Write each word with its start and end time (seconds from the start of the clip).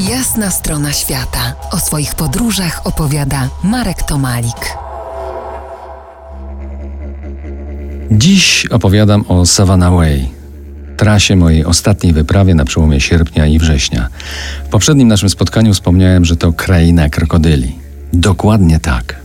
Jasna 0.00 0.50
strona 0.50 0.92
świata. 0.92 1.54
O 1.70 1.78
swoich 1.78 2.14
podróżach 2.14 2.80
opowiada 2.84 3.48
Marek 3.64 4.02
Tomalik. 4.02 4.76
Dziś 8.10 8.66
opowiadam 8.66 9.24
o 9.28 9.46
Savannah 9.46 9.92
Way, 9.92 10.28
trasie 10.96 11.36
mojej 11.36 11.64
ostatniej 11.64 12.12
wyprawie 12.12 12.54
na 12.54 12.64
przełomie 12.64 13.00
sierpnia 13.00 13.46
i 13.46 13.58
września. 13.58 14.08
W 14.66 14.68
poprzednim 14.68 15.08
naszym 15.08 15.28
spotkaniu 15.28 15.74
wspomniałem, 15.74 16.24
że 16.24 16.36
to 16.36 16.52
kraina 16.52 17.08
krokodyli. 17.08 17.76
Dokładnie 18.12 18.80
tak. 18.80 19.16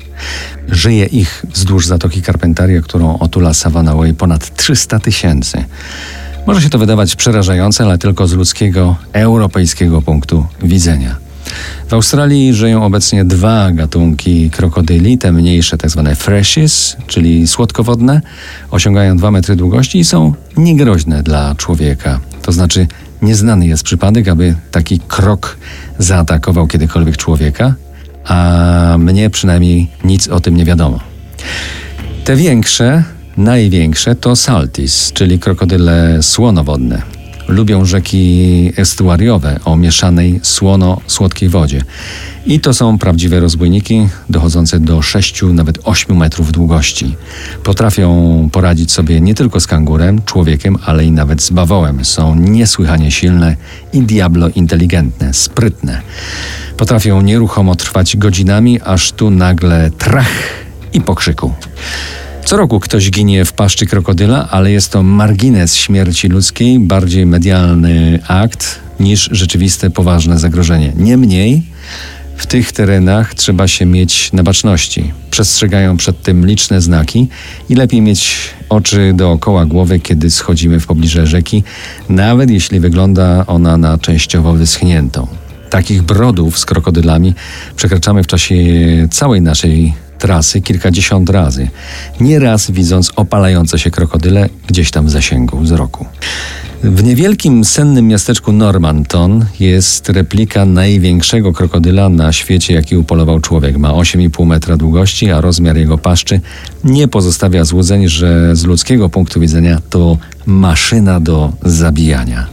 Żyje 0.67 1.05
ich 1.05 1.45
wzdłuż 1.53 1.88
Zatoki 1.88 2.21
Carpentaria, 2.21 2.81
którą 2.81 3.19
otula 3.19 3.53
Savannah 3.53 3.97
Way 3.97 4.13
ponad 4.13 4.55
300 4.55 4.99
tysięcy. 4.99 5.63
Może 6.47 6.61
się 6.61 6.69
to 6.69 6.79
wydawać 6.79 7.15
przerażające, 7.15 7.83
ale 7.83 7.97
tylko 7.97 8.27
z 8.27 8.33
ludzkiego, 8.33 8.95
europejskiego 9.13 10.01
punktu 10.01 10.45
widzenia. 10.63 11.15
W 11.87 11.93
Australii 11.93 12.54
żyją 12.54 12.86
obecnie 12.86 13.25
dwa 13.25 13.71
gatunki 13.71 14.49
krokodyli, 14.49 15.18
te 15.18 15.32
mniejsze, 15.32 15.77
tak 15.77 15.89
zwane 15.89 16.15
freshies, 16.15 16.97
czyli 17.07 17.47
słodkowodne, 17.47 18.21
osiągają 18.71 19.18
2 19.18 19.32
metry 19.32 19.55
długości 19.55 19.99
i 19.99 20.05
są 20.05 20.33
niegroźne 20.57 21.23
dla 21.23 21.55
człowieka. 21.55 22.19
To 22.41 22.51
znaczy, 22.51 22.87
nieznany 23.21 23.68
jest 23.68 23.83
przypadek, 23.83 24.27
aby 24.27 24.55
taki 24.71 24.99
krok 24.99 25.57
zaatakował 25.97 26.68
kiedykolwiek 26.68 27.18
człowieka, 27.18 27.73
a 28.25 28.96
mnie 28.99 29.29
przynajmniej 29.29 29.89
nic 30.04 30.27
o 30.27 30.39
tym 30.39 30.57
nie 30.57 30.65
wiadomo. 30.65 30.99
Te 32.25 32.35
większe 32.35 33.03
Największe 33.41 34.16
to 34.16 34.36
saltis, 34.36 35.11
czyli 35.13 35.39
krokodyle 35.39 36.23
słonowodne. 36.23 37.02
Lubią 37.47 37.86
rzeki 37.86 38.73
estuariowe 38.77 39.59
o 39.66 39.75
mieszanej 39.75 40.39
słono-słodkiej 40.44 41.49
wodzie. 41.49 41.81
I 42.45 42.59
to 42.59 42.73
są 42.73 42.97
prawdziwe 42.97 43.39
rozbójniki, 43.39 44.08
dochodzące 44.30 44.79
do 44.79 45.01
6, 45.01 45.41
nawet 45.53 45.79
8 45.83 46.17
metrów 46.17 46.51
długości. 46.51 47.16
Potrafią 47.63 48.49
poradzić 48.51 48.91
sobie 48.91 49.21
nie 49.21 49.35
tylko 49.35 49.59
z 49.59 49.67
kangurem, 49.67 50.21
człowiekiem, 50.25 50.77
ale 50.85 51.05
i 51.05 51.11
nawet 51.11 51.41
z 51.41 51.49
bawołem. 51.49 52.05
Są 52.05 52.35
niesłychanie 52.35 53.11
silne 53.11 53.55
i 53.94 54.01
diablo 54.01 54.49
inteligentne, 54.49 55.33
sprytne. 55.33 56.01
Potrafią 56.77 57.21
nieruchomo 57.21 57.75
trwać 57.75 58.17
godzinami, 58.17 58.81
aż 58.81 59.11
tu 59.11 59.29
nagle 59.29 59.91
trach 59.97 60.31
i 60.94 61.01
pokrzyku. 61.01 61.53
Co 62.52 62.57
roku 62.57 62.80
ktoś 62.80 63.11
ginie 63.11 63.45
w 63.45 63.53
paszczy 63.53 63.85
krokodyla, 63.85 64.47
ale 64.49 64.71
jest 64.71 64.91
to 64.91 65.03
margines 65.03 65.75
śmierci 65.75 66.27
ludzkiej, 66.27 66.80
bardziej 66.80 67.25
medialny 67.25 68.19
akt 68.27 68.80
niż 68.99 69.30
rzeczywiste 69.31 69.89
poważne 69.89 70.39
zagrożenie. 70.39 70.94
Niemniej 70.97 71.63
w 72.38 72.47
tych 72.47 72.72
terenach 72.72 73.33
trzeba 73.35 73.67
się 73.67 73.85
mieć 73.85 74.33
na 74.33 74.44
baczności. 74.44 75.13
Przestrzegają 75.29 75.97
przed 75.97 76.22
tym 76.22 76.45
liczne 76.45 76.81
znaki 76.81 77.27
i 77.69 77.75
lepiej 77.75 78.02
mieć 78.02 78.35
oczy 78.69 79.13
dookoła 79.16 79.66
głowy, 79.66 79.99
kiedy 79.99 80.31
schodzimy 80.31 80.79
w 80.79 80.88
pobliże 80.88 81.27
rzeki, 81.27 81.63
nawet 82.09 82.49
jeśli 82.49 82.79
wygląda 82.79 83.45
ona 83.47 83.77
na 83.77 83.97
częściowo 83.97 84.53
wyschniętą. 84.53 85.27
Takich 85.69 86.02
brodów 86.02 86.59
z 86.59 86.66
krokodylami 86.66 87.33
przekraczamy 87.75 88.23
w 88.23 88.27
czasie 88.27 88.55
całej 89.11 89.41
naszej 89.41 89.94
trasy 90.22 90.61
kilkadziesiąt 90.61 91.30
razy, 91.30 91.67
nieraz 92.19 92.72
widząc 92.72 93.11
opalające 93.16 93.80
się 93.80 93.91
krokodyle 93.91 94.50
gdzieś 94.67 94.91
tam 94.91 95.05
w 95.05 95.09
zasięgu 95.09 95.59
wzroku. 95.59 96.05
W 96.83 97.03
niewielkim 97.03 97.66
sennym 97.66 98.08
miasteczku 98.08 98.52
Normanton 98.52 99.45
jest 99.59 100.09
replika 100.09 100.66
największego 100.66 101.53
krokodyla 101.53 102.09
na 102.09 102.33
świecie, 102.33 102.73
jaki 102.73 102.97
upolował 102.97 103.39
człowiek. 103.39 103.78
Ma 103.78 103.89
8,5 103.89 104.45
metra 104.45 104.78
długości, 104.78 105.31
a 105.31 105.41
rozmiar 105.41 105.78
jego 105.78 105.97
paszczy 105.97 106.41
nie 106.83 107.08
pozostawia 107.08 107.63
złudzeń, 107.63 108.08
że 108.08 108.56
z 108.56 108.66
ludzkiego 108.66 109.09
punktu 109.09 109.40
widzenia 109.40 109.81
to 109.90 110.18
maszyna 110.45 111.19
do 111.19 111.51
zabijania. 111.63 112.47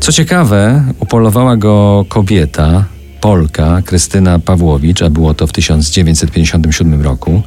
Co 0.00 0.12
ciekawe, 0.12 0.84
upolowała 1.00 1.56
go 1.56 2.04
kobieta, 2.08 2.84
Polka 3.24 3.82
Krystyna 3.82 4.38
Pawłowicz, 4.38 5.02
a 5.02 5.10
było 5.10 5.34
to 5.34 5.46
w 5.46 5.52
1957 5.52 7.02
roku. 7.02 7.42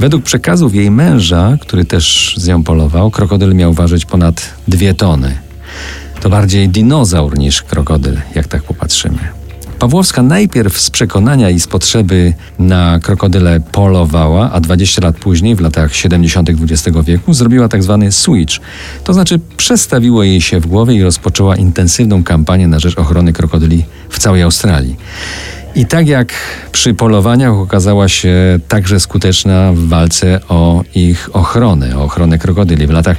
Według 0.00 0.22
przekazów 0.22 0.74
jej 0.74 0.90
męża, 0.90 1.56
który 1.60 1.84
też 1.84 2.34
z 2.36 2.48
nią 2.48 2.64
polował, 2.64 3.10
krokodyl 3.10 3.54
miał 3.54 3.72
ważyć 3.72 4.04
ponad 4.04 4.54
dwie 4.68 4.94
tony. 4.94 5.38
To 6.20 6.30
bardziej 6.30 6.68
dinozaur 6.68 7.38
niż 7.38 7.62
krokodyl, 7.62 8.20
jak 8.34 8.48
tak 8.48 8.62
popatrzymy. 8.62 9.43
Pawłowska 9.84 10.22
najpierw 10.22 10.80
z 10.80 10.90
przekonania 10.90 11.50
i 11.50 11.60
z 11.60 11.66
potrzeby 11.66 12.34
na 12.58 12.98
krokodyle 13.02 13.60
polowała, 13.60 14.52
a 14.52 14.60
20 14.60 15.02
lat 15.02 15.16
później, 15.16 15.56
w 15.56 15.60
latach 15.60 15.94
70. 15.94 16.50
XX 16.50 16.98
wieku, 17.04 17.34
zrobiła 17.34 17.68
tak 17.68 17.82
zwany 17.82 18.12
switch. 18.12 18.54
To 19.04 19.14
znaczy 19.14 19.40
przestawiło 19.56 20.22
jej 20.22 20.40
się 20.40 20.60
w 20.60 20.66
głowie 20.66 20.94
i 20.94 21.02
rozpoczęła 21.02 21.56
intensywną 21.56 22.24
kampanię 22.24 22.68
na 22.68 22.78
rzecz 22.78 22.98
ochrony 22.98 23.32
krokodyli 23.32 23.84
w 24.08 24.18
całej 24.18 24.42
Australii. 24.42 24.96
I 25.76 25.86
tak 25.86 26.08
jak 26.08 26.32
przy 26.72 26.94
polowaniach 26.94 27.52
okazała 27.52 28.08
się 28.08 28.34
także 28.68 29.00
skuteczna 29.00 29.72
w 29.72 29.88
walce 29.88 30.40
o 30.48 30.84
ich 30.94 31.36
ochronę, 31.36 31.98
o 31.98 32.04
ochronę 32.04 32.38
krokodyli. 32.38 32.86
W 32.86 32.90
latach 32.90 33.16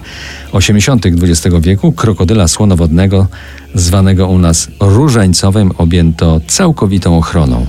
80. 0.51 1.05
XX 1.05 1.55
wieku 1.61 1.91
krokodyla 1.91 2.47
słonowodnego, 2.47 3.27
zwanego 3.73 4.27
u 4.27 4.38
nas 4.38 4.67
różańcowym, 4.79 5.71
objęto 5.77 6.41
całkowitą 6.47 7.17
ochroną. 7.17 7.66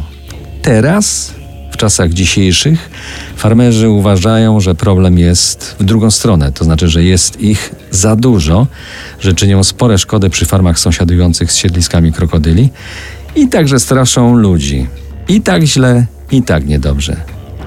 Teraz, 0.62 1.34
w 1.72 1.76
czasach 1.76 2.12
dzisiejszych, 2.12 2.90
farmerzy 3.36 3.88
uważają, 3.88 4.60
że 4.60 4.74
problem 4.74 5.18
jest 5.18 5.76
w 5.80 5.84
drugą 5.84 6.10
stronę, 6.10 6.52
to 6.52 6.64
znaczy, 6.64 6.88
że 6.88 7.04
jest 7.04 7.40
ich 7.40 7.74
za 7.90 8.16
dużo, 8.16 8.66
że 9.20 9.34
czynią 9.34 9.64
spore 9.64 9.98
szkody 9.98 10.30
przy 10.30 10.46
farmach 10.46 10.78
sąsiadujących 10.78 11.52
z 11.52 11.56
siedliskami 11.56 12.12
krokodyli 12.12 12.70
i 13.36 13.48
także 13.48 13.80
straszą 13.80 14.34
ludzi. 14.34 14.86
I 15.28 15.40
tak 15.40 15.62
źle, 15.62 16.06
i 16.30 16.42
tak 16.42 16.66
niedobrze. 16.66 17.16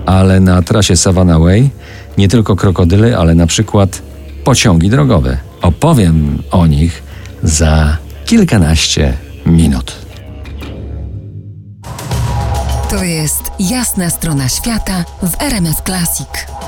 Ale 0.06 0.40
na 0.40 0.62
trasie 0.62 0.98
Savannah 0.98 1.40
Way 1.40 1.70
nie 2.18 2.28
tylko 2.28 2.56
krokodyle, 2.56 3.18
ale 3.18 3.36
na 3.36 3.48
przykład 3.48 4.02
pociągi 4.44 4.90
drogowe. 4.90 5.38
Opowiem 5.62 6.44
o 6.52 6.68
nich 6.68 7.04
za 7.44 7.98
kilkanaście 8.26 9.14
minut. 9.46 9.96
To 12.90 13.04
jest 13.04 13.44
jasna 13.60 14.10
strona 14.10 14.50
świata 14.50 15.06
w 15.24 15.42
RMS 15.42 15.82
Classic. 15.86 16.59